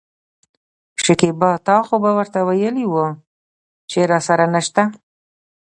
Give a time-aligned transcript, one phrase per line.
[1.03, 3.07] شکيبا: تا خو به ورته وويلي وو
[3.89, 4.83] چې راسره نشته.